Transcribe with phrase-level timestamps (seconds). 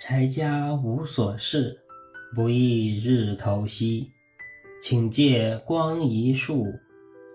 [0.00, 1.76] 柴家无所事，
[2.32, 4.12] 不亦日头西。
[4.80, 6.66] 请借光一束，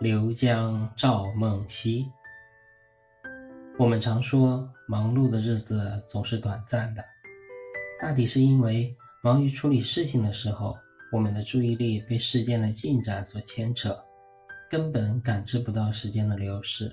[0.00, 2.04] 流江照梦溪。
[3.78, 7.04] 我们常说，忙碌的日子总是短暂的，
[8.02, 10.76] 大抵是因为忙于处理事情的时候，
[11.12, 13.96] 我们的注意力被事件的进展所牵扯，
[14.68, 16.92] 根本感知不到时间的流逝。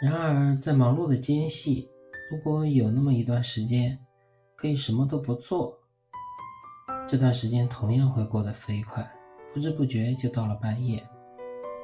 [0.00, 1.88] 然而，在忙碌的间隙，
[2.30, 3.98] 如果有那么一段时间，
[4.56, 5.78] 可以什么都不做，
[7.08, 9.10] 这段时间同样会过得飞快，
[9.52, 11.04] 不知不觉就到了半夜，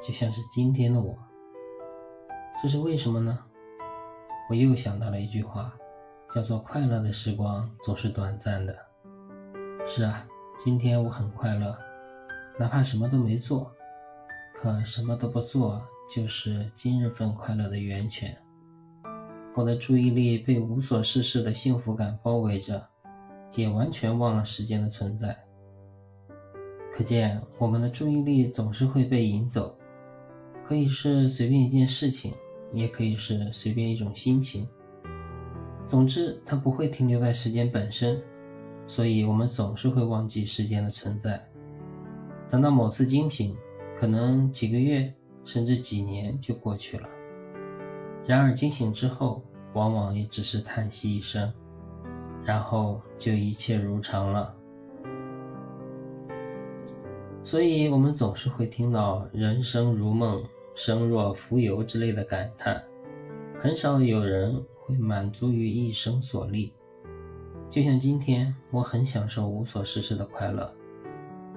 [0.00, 1.16] 就像是今天的我。
[2.62, 3.38] 这是为什么呢？
[4.48, 5.72] 我又想到了一句话，
[6.34, 8.76] 叫做“快乐的时光总是短暂的”。
[9.86, 10.26] 是啊，
[10.58, 11.76] 今天我很快乐，
[12.58, 13.72] 哪怕什么都没做，
[14.54, 15.82] 可什么都不做
[16.14, 18.36] 就是今日份快乐的源泉。
[19.58, 22.88] 我的注意力被无所事事的幸福感包围着，
[23.56, 25.36] 也完全忘了时间的存在。
[26.92, 29.76] 可见，我们的注意力总是会被引走，
[30.64, 32.32] 可以是随便一件事情，
[32.72, 34.64] 也可以是随便一种心情。
[35.88, 38.22] 总之，它不会停留在时间本身，
[38.86, 41.44] 所以我们总是会忘记时间的存在。
[42.48, 43.56] 等到某次惊醒，
[43.98, 45.12] 可能几个月
[45.44, 47.08] 甚至几年就过去了。
[48.28, 51.50] 然而惊醒之后，往往也只是叹息一声，
[52.44, 54.54] 然后就一切如常了。
[57.42, 62.84] 所以，我们总是会听到“人生如梦，生若浮游”之类的感叹，
[63.58, 66.74] 很少有人会满足于一生所立。
[67.70, 70.70] 就像今天，我很享受无所事事的快乐，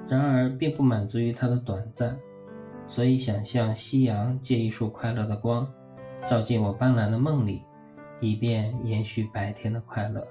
[0.07, 2.17] 然而并不满足于它的短暂，
[2.87, 5.69] 所以想向夕阳借一束快乐的光。
[6.27, 7.63] 照进我斑斓的梦里，
[8.19, 10.25] 以便延续白天的快乐。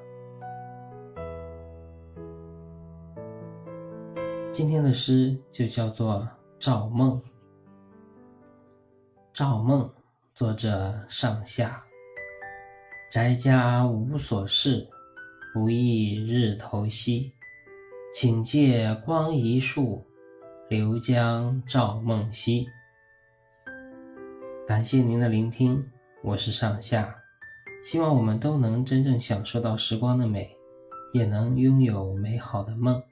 [4.52, 6.20] 今天的诗就叫做
[6.58, 7.12] 《照梦》。
[9.32, 9.82] 《照梦》
[10.34, 11.82] 作者上下。
[13.10, 14.86] 宅家无所事，
[15.52, 17.32] 不亦日头西。
[18.12, 20.04] 请借光一束，
[20.68, 22.66] 流江照梦溪。
[24.70, 25.84] 感谢您的聆听，
[26.22, 27.12] 我是上下，
[27.82, 30.56] 希望我们都能真正享受到时光的美，
[31.12, 33.02] 也能拥有美好的梦。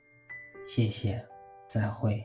[0.69, 1.27] 谢谢，
[1.69, 2.25] 再会。